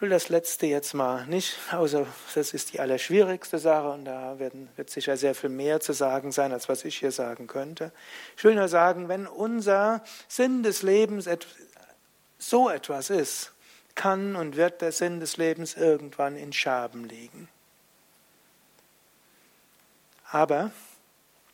[0.00, 4.38] Ich will das letzte jetzt mal nicht, außer das ist die allerschwierigste Sache und da
[4.38, 7.92] werden, wird sicher sehr viel mehr zu sagen sein, als was ich hier sagen könnte.
[8.34, 11.28] Ich will nur sagen, wenn unser Sinn des Lebens
[12.38, 13.52] so etwas ist,
[13.94, 17.50] kann und wird der Sinn des Lebens irgendwann in Scherben liegen.
[20.30, 20.70] Aber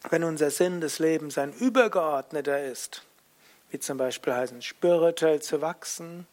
[0.08, 3.02] wenn unser Sinn des Lebens ein übergeordneter ist,
[3.70, 6.28] wie zum Beispiel heißen, spirituell zu wachsen,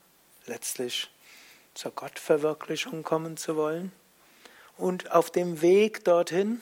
[0.45, 1.09] letztlich
[1.73, 3.91] zur Gottverwirklichung kommen zu wollen
[4.77, 6.61] und auf dem Weg dorthin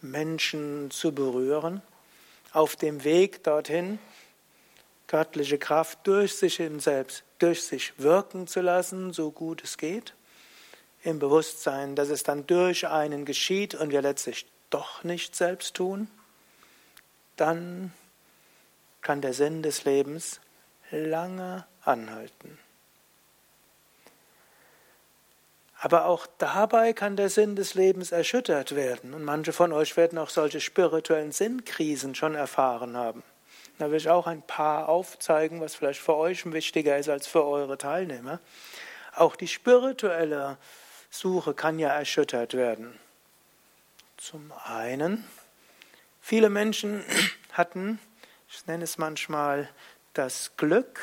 [0.00, 1.82] Menschen zu berühren,
[2.52, 3.98] auf dem Weg dorthin
[5.06, 10.14] göttliche Kraft durch sich im Selbst, durch sich wirken zu lassen, so gut es geht,
[11.02, 16.08] im Bewusstsein, dass es dann durch einen geschieht und wir letztlich doch nicht selbst tun,
[17.36, 17.92] dann
[19.00, 20.40] kann der Sinn des Lebens
[20.90, 22.58] lange anhalten.
[25.80, 29.14] Aber auch dabei kann der Sinn des Lebens erschüttert werden.
[29.14, 33.22] Und manche von euch werden auch solche spirituellen Sinnkrisen schon erfahren haben.
[33.78, 37.44] Da will ich auch ein paar aufzeigen, was vielleicht für euch wichtiger ist als für
[37.44, 38.40] eure Teilnehmer.
[39.14, 40.58] Auch die spirituelle
[41.10, 42.98] Suche kann ja erschüttert werden.
[44.16, 45.24] Zum einen,
[46.20, 47.04] viele Menschen
[47.52, 48.00] hatten,
[48.50, 49.68] ich nenne es manchmal
[50.12, 51.00] das Glück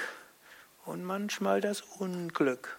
[0.85, 2.77] und manchmal das Unglück,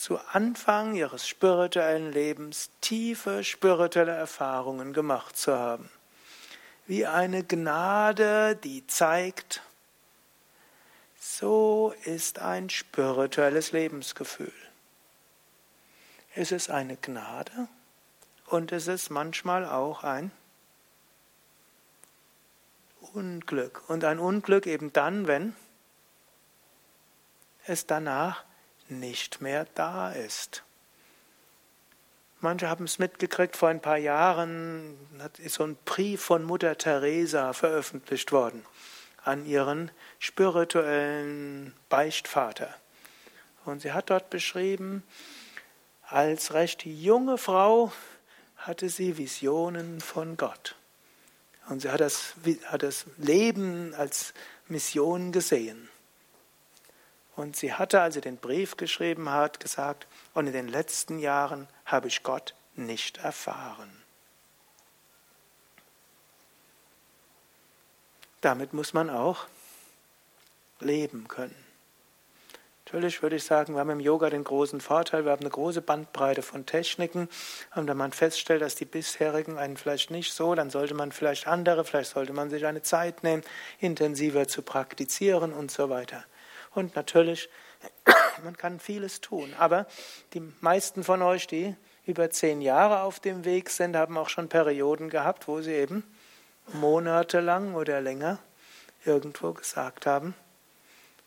[0.00, 5.90] zu Anfang ihres spirituellen Lebens tiefe spirituelle Erfahrungen gemacht zu haben.
[6.86, 9.60] Wie eine Gnade, die zeigt,
[11.20, 14.54] so ist ein spirituelles Lebensgefühl.
[16.34, 17.68] Es ist eine Gnade
[18.46, 20.30] und es ist manchmal auch ein
[23.12, 23.82] Unglück.
[23.88, 25.54] Und ein Unglück eben dann, wenn
[27.66, 28.44] es danach
[28.90, 30.62] nicht mehr da ist.
[32.40, 34.96] Manche haben es mitgekriegt, vor ein paar Jahren
[35.38, 38.64] ist so ein Brief von Mutter Teresa veröffentlicht worden
[39.24, 42.74] an ihren spirituellen Beichtvater.
[43.66, 45.02] Und sie hat dort beschrieben,
[46.08, 47.92] als recht junge Frau
[48.56, 50.76] hatte sie Visionen von Gott.
[51.68, 54.32] Und sie hat das, hat das Leben als
[54.66, 55.89] Mission gesehen.
[57.36, 61.68] Und sie hatte, als sie den Brief geschrieben hat, gesagt, und in den letzten Jahren
[61.84, 63.90] habe ich Gott nicht erfahren.
[68.40, 69.46] Damit muss man auch
[70.80, 71.54] leben können.
[72.92, 75.80] Natürlich würde ich sagen, wir haben im Yoga den großen Vorteil, wir haben eine große
[75.80, 77.28] Bandbreite von Techniken.
[77.76, 81.46] Und wenn man feststellt, dass die bisherigen einen vielleicht nicht so, dann sollte man vielleicht
[81.46, 83.44] andere, vielleicht sollte man sich eine Zeit nehmen,
[83.78, 86.24] intensiver zu praktizieren und so weiter.
[86.74, 87.48] Und natürlich,
[88.44, 89.54] man kann vieles tun.
[89.58, 89.86] Aber
[90.34, 91.74] die meisten von euch, die
[92.06, 96.04] über zehn Jahre auf dem Weg sind, haben auch schon Perioden gehabt, wo sie eben
[96.72, 98.38] monatelang oder länger
[99.04, 100.34] irgendwo gesagt haben,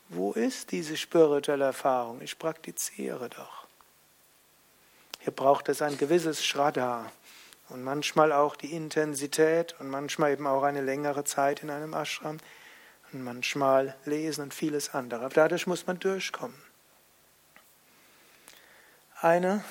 [0.10, 2.22] wo ist diese spirituelle Erfahrung?
[2.22, 3.68] Ich praktiziere doch.
[5.20, 7.12] Hier braucht es ein gewisses Shraddha
[7.70, 12.38] und manchmal auch die Intensität und manchmal eben auch eine längere Zeit in einem Ashram
[13.14, 15.30] und manchmal lesen und vieles andere.
[15.30, 16.56] Dadurch muss man durchkommen.
[19.22, 19.64] Eine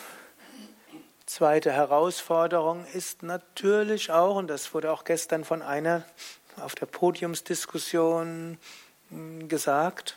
[1.26, 6.04] zweite Herausforderung ist natürlich auch, und das wurde auch gestern von einer
[6.56, 8.58] auf der Podiumsdiskussion
[9.10, 10.16] hm, gesagt,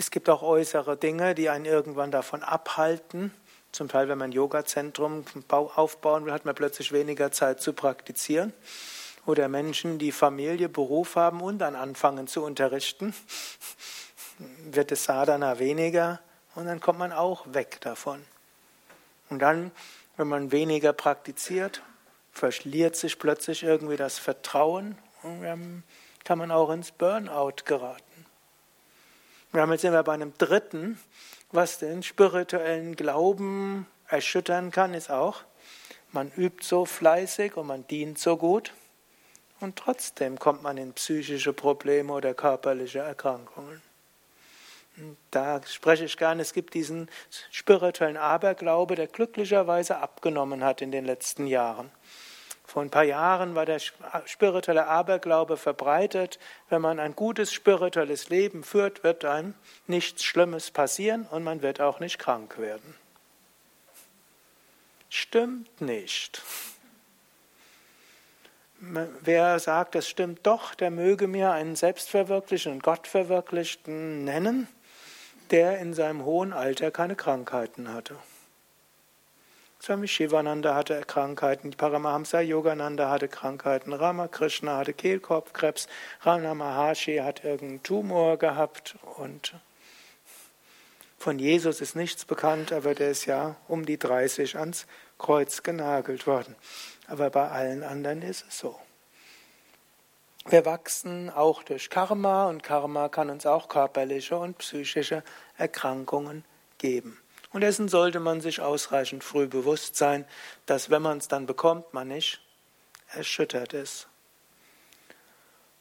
[0.00, 3.32] es gibt auch äußere Dinge, die einen irgendwann davon abhalten.
[3.72, 8.52] Zum Teil, wenn man ein Yoga-Zentrum aufbauen will, hat man plötzlich weniger Zeit zu praktizieren.
[9.28, 13.14] Oder Menschen, die Familie, Beruf haben und dann anfangen zu unterrichten,
[14.70, 16.20] wird es Sadhana weniger
[16.54, 18.24] und dann kommt man auch weg davon.
[19.28, 19.70] Und dann,
[20.16, 21.82] wenn man weniger praktiziert,
[22.32, 25.82] verliert sich plötzlich irgendwie das Vertrauen und dann
[26.24, 28.24] kann man auch ins Burnout geraten.
[29.52, 30.98] Damit sind wir bei einem dritten,
[31.52, 35.42] was den spirituellen Glauben erschüttern kann, ist auch,
[36.12, 38.72] man übt so fleißig und man dient so gut
[39.60, 43.82] und trotzdem kommt man in psychische Probleme oder körperliche Erkrankungen.
[45.30, 47.08] Da spreche ich gerne, es gibt diesen
[47.50, 51.90] spirituellen Aberglaube, der glücklicherweise abgenommen hat in den letzten Jahren.
[52.68, 53.80] Vor ein paar Jahren war der
[54.26, 56.38] spirituelle Aberglaube verbreitet.
[56.68, 59.54] Wenn man ein gutes spirituelles Leben führt, wird einem
[59.86, 62.94] nichts Schlimmes passieren und man wird auch nicht krank werden.
[65.08, 66.42] Stimmt nicht.
[68.80, 74.68] Wer sagt, es stimmt doch, der möge mir einen selbstverwirklichten Gottverwirklichten nennen,
[75.50, 78.14] der in seinem hohen Alter keine Krankheiten hatte.
[79.82, 85.88] Swami Shivananda hatte Krankheiten, Paramahamsa Yogananda hatte Krankheiten, Ramakrishna hatte Kehlkopfkrebs,
[86.22, 89.54] Rana Maharshi hat irgendeinen Tumor gehabt und
[91.16, 94.86] von Jesus ist nichts bekannt, aber der ist ja um die 30 ans
[95.18, 96.54] Kreuz genagelt worden.
[97.08, 98.78] Aber bei allen anderen ist es so.
[100.46, 105.22] Wir wachsen auch durch Karma und Karma kann uns auch körperliche und psychische
[105.56, 106.44] Erkrankungen
[106.78, 107.20] geben.
[107.50, 110.26] Und dessen sollte man sich ausreichend früh bewusst sein,
[110.66, 112.40] dass wenn man es dann bekommt, man nicht
[113.08, 114.06] erschüttert ist.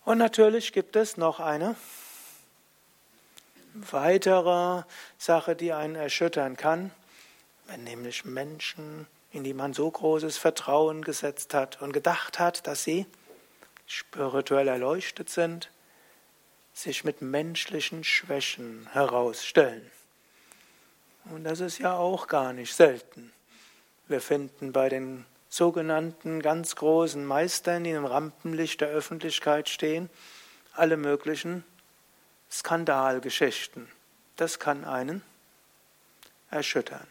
[0.06, 1.76] Und natürlich gibt es noch eine
[3.74, 4.84] weitere
[5.18, 6.92] Sache, die einen erschüttern kann,
[7.68, 12.84] wenn nämlich Menschen, in die man so großes Vertrauen gesetzt hat und gedacht hat, dass
[12.84, 13.06] sie
[13.86, 15.72] spirituell erleuchtet sind,
[16.74, 19.90] sich mit menschlichen Schwächen herausstellen.
[21.26, 23.34] Und das ist ja auch gar nicht selten.
[24.08, 30.10] Wir finden bei den sogenannten ganz großen Meistern, die im Rampenlicht der Öffentlichkeit stehen,
[30.74, 31.64] alle möglichen
[32.50, 33.88] Skandalgeschichten.
[34.36, 35.24] Das kann einen
[36.50, 37.08] erschüttern.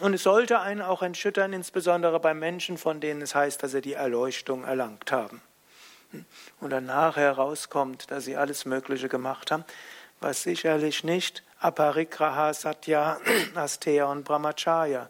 [0.00, 3.80] Und es sollte einen auch erschüttern, insbesondere bei Menschen, von denen es heißt, dass sie
[3.80, 5.42] die Erleuchtung erlangt haben.
[6.60, 9.64] Und danach herauskommt, dass sie alles Mögliche gemacht haben,
[10.20, 13.20] was sicherlich nicht Aparigraha, Satya,
[13.54, 15.08] Asteya und Brahmacharya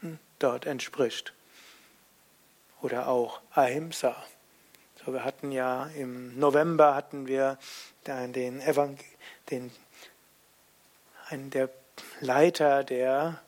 [0.00, 1.32] hm, dort entspricht.
[2.82, 4.14] Oder auch Ahimsa.
[5.04, 7.58] So, wir hatten ja im November hatten wir
[8.06, 8.98] den, Evangel
[9.50, 9.72] den
[11.28, 11.70] einen der
[12.20, 13.40] Leiter der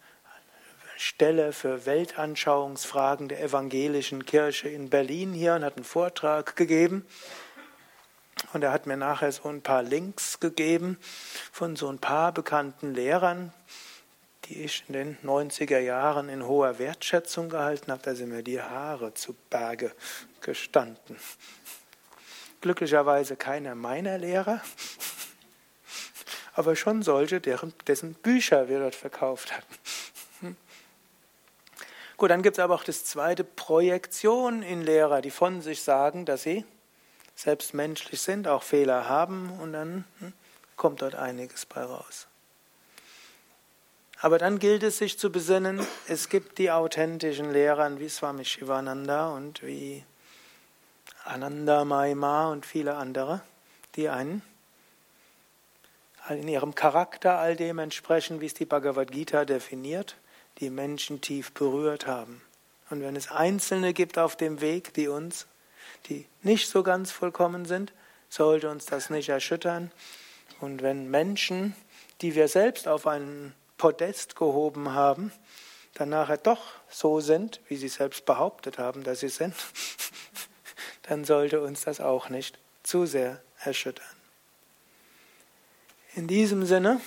[1.01, 7.07] Stelle für Weltanschauungsfragen der evangelischen Kirche in Berlin hier und hat einen Vortrag gegeben.
[8.53, 10.99] Und er hat mir nachher so ein paar Links gegeben
[11.53, 13.53] von so ein paar bekannten Lehrern,
[14.47, 18.03] die ich in den 90er Jahren in hoher Wertschätzung gehalten habe.
[18.03, 19.93] Da sind mir die Haare zu Berge
[20.41, 21.17] gestanden.
[22.61, 24.61] Glücklicherweise keiner meiner Lehrer,
[26.55, 29.75] aber schon solche, deren, dessen Bücher wir dort verkauft hatten.
[32.19, 33.45] Gut, dann gibt es aber auch das zweite.
[33.45, 36.64] Projektion in Lehrer, die von sich sagen, dass sie
[37.37, 39.51] selbst menschlich sind, auch Fehler haben.
[39.61, 40.33] Und dann hm,
[40.77, 42.27] kommt dort einiges bei raus.
[44.21, 49.29] Aber dann gilt es sich zu besinnen, es gibt die authentischen Lehrer wie Swami Shivananda
[49.29, 50.05] und wie
[51.25, 53.43] Ananda Maima und viele andere,
[53.95, 54.43] die einen
[56.31, 60.16] in ihrem Charakter all dem entsprechen, wie es die Bhagavad Gita definiert,
[60.61, 62.43] die Menschen tief berührt haben.
[62.91, 65.47] Und wenn es Einzelne gibt auf dem Weg, die uns
[66.09, 67.93] die nicht so ganz vollkommen sind,
[68.29, 69.91] sollte uns das nicht erschüttern.
[70.61, 71.75] Und wenn Menschen,
[72.21, 75.33] die wir selbst auf einen Podest gehoben haben,
[75.95, 79.55] dann nachher doch so sind, wie sie selbst behauptet haben, dass sie sind,
[81.03, 84.07] dann sollte uns das auch nicht zu sehr erschüttern.
[86.15, 87.01] In diesem Sinne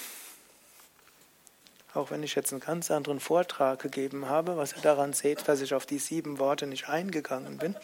[1.94, 5.60] Auch wenn ich jetzt einen ganz anderen Vortrag gegeben habe, was ihr daran seht, dass
[5.60, 7.76] ich auf die sieben Worte nicht eingegangen bin.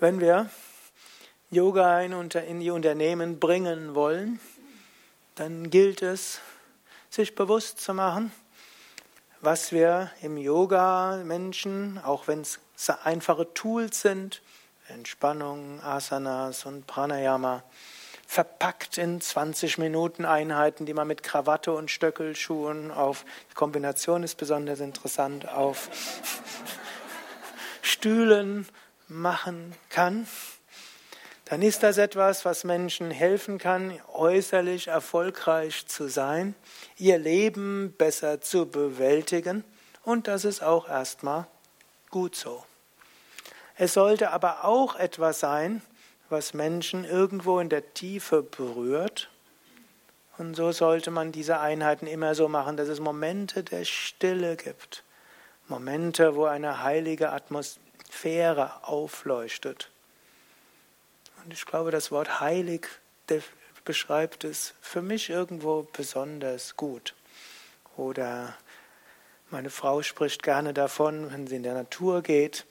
[0.00, 0.50] Wenn wir
[1.50, 4.40] Yoga in die Unternehmen bringen wollen,
[5.36, 6.40] dann gilt es,
[7.08, 8.32] sich bewusst zu machen,
[9.40, 12.60] was wir im Yoga Menschen, auch wenn es
[13.04, 14.42] einfache Tools sind,
[14.88, 17.62] Entspannung, Asanas und Pranayama,
[18.30, 24.36] verpackt in 20 Minuten Einheiten, die man mit Krawatte und Stöckelschuhen auf, die Kombination ist
[24.36, 25.88] besonders interessant, auf
[27.82, 28.68] Stühlen
[29.08, 30.28] machen kann,
[31.46, 36.54] dann ist das etwas, was Menschen helfen kann, äußerlich erfolgreich zu sein,
[36.98, 39.64] ihr Leben besser zu bewältigen
[40.04, 41.48] und das ist auch erstmal
[42.10, 42.64] gut so.
[43.76, 45.82] Es sollte aber auch etwas sein,
[46.30, 49.28] was Menschen irgendwo in der Tiefe berührt.
[50.38, 55.04] Und so sollte man diese Einheiten immer so machen, dass es Momente der Stille gibt.
[55.68, 59.90] Momente, wo eine heilige Atmosphäre aufleuchtet.
[61.44, 62.86] Und ich glaube, das Wort heilig
[63.84, 67.14] beschreibt es für mich irgendwo besonders gut.
[67.96, 68.54] Oder
[69.50, 72.66] meine Frau spricht gerne davon, wenn sie in der Natur geht,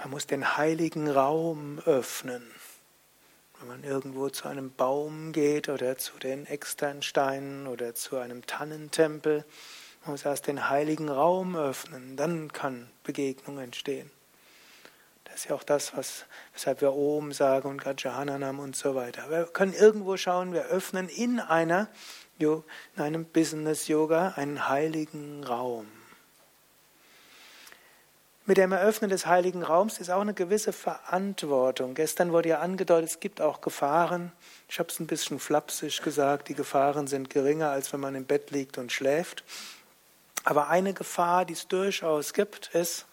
[0.00, 2.42] man muss den heiligen Raum öffnen.
[3.58, 9.44] Wenn man irgendwo zu einem Baum geht oder zu den Externsteinen oder zu einem Tannentempel,
[10.02, 14.10] man muss erst den heiligen Raum öffnen, dann kann Begegnung entstehen.
[15.24, 16.24] Das ist ja auch das, was,
[16.54, 19.28] weshalb wir Om sagen und Gajananam und so weiter.
[19.28, 21.88] Wir können irgendwo schauen, wir öffnen in einer,
[22.38, 22.62] in
[22.96, 25.86] einem Business Yoga einen heiligen Raum.
[28.46, 31.94] Mit dem Eröffnen des heiligen Raums ist auch eine gewisse Verantwortung.
[31.94, 34.32] Gestern wurde ja angedeutet, es gibt auch Gefahren.
[34.68, 38.24] Ich habe es ein bisschen flapsig gesagt, die Gefahren sind geringer, als wenn man im
[38.24, 39.44] Bett liegt und schläft.
[40.44, 43.06] Aber eine Gefahr, die es durchaus gibt, ist,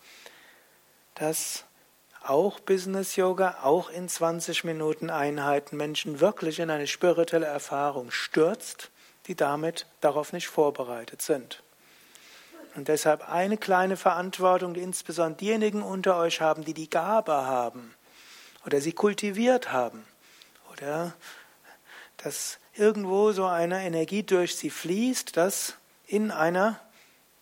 [1.15, 1.65] dass
[2.23, 8.91] auch Business Yoga, auch in 20 Minuten Einheiten Menschen wirklich in eine spirituelle Erfahrung stürzt,
[9.27, 11.63] die damit darauf nicht vorbereitet sind.
[12.77, 17.95] Und deshalb eine kleine Verantwortung, die insbesondere diejenigen unter euch haben, die die Gabe haben
[18.67, 20.05] oder sie kultiviert haben
[20.71, 21.15] oder
[22.17, 25.73] dass irgendwo so eine Energie durch sie fließt, dass
[26.05, 26.79] in einer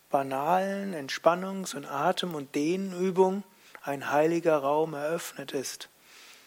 [0.08, 3.44] banalen Entspannungs- und Atem- und Dehnübung
[3.82, 5.90] ein heiliger Raum eröffnet ist.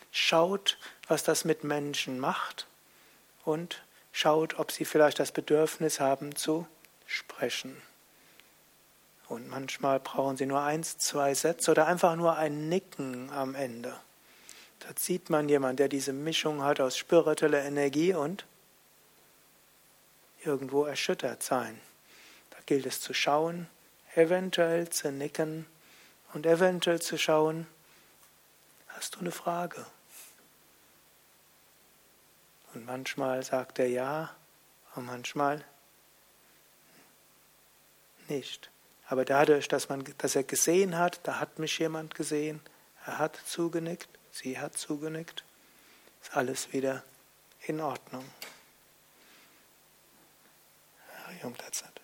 [0.10, 2.66] Schaut, was das mit Menschen macht
[3.46, 6.66] und schaut, ob sie vielleicht das Bedürfnis haben zu
[7.06, 7.80] sprechen.
[9.30, 13.96] Und manchmal brauchen sie nur eins, zwei Sätze oder einfach nur ein Nicken am Ende.
[14.80, 18.46] Da sieht man jemanden, der diese Mischung hat aus spiritueller Energie und
[20.44, 21.80] irgendwo erschüttert sein.
[22.50, 23.68] Da gilt es zu schauen,
[24.16, 25.68] eventuell zu nicken
[26.34, 27.68] und eventuell zu schauen,
[28.88, 29.86] hast du eine Frage?
[32.74, 34.36] Und manchmal sagt er ja
[34.96, 35.64] und manchmal
[38.28, 38.72] nicht.
[39.10, 42.62] Aber dadurch, dass, man, dass er gesehen hat, da hat mich jemand gesehen,
[43.08, 45.44] er hat zugenickt, sie hat zugenickt,
[46.22, 47.04] ist alles wieder
[47.66, 48.24] in Ordnung.
[51.26, 51.99] Harium Tatsat.